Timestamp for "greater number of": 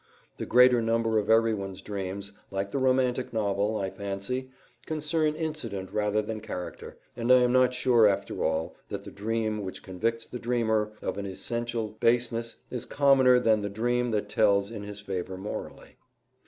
0.47-1.29